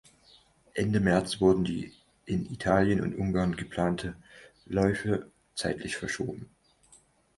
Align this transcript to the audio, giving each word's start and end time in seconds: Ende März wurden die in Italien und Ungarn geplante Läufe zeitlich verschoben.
Ende 0.73 0.99
März 0.99 1.39
wurden 1.41 1.63
die 1.63 1.93
in 2.25 2.51
Italien 2.51 3.01
und 3.01 3.13
Ungarn 3.13 3.55
geplante 3.55 4.15
Läufe 4.65 5.29
zeitlich 5.53 5.95
verschoben. 5.95 6.49